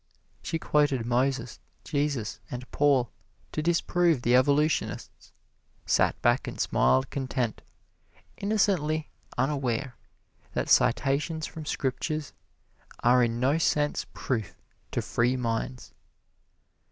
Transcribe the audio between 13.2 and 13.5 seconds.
in